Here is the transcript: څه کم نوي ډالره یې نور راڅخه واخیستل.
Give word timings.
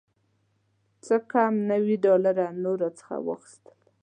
څه 1.05 1.15
کم 1.31 1.53
نوي 1.71 1.95
ډالره 2.03 2.45
یې 2.51 2.57
نور 2.63 2.77
راڅخه 2.83 3.15
واخیستل. 3.27 3.79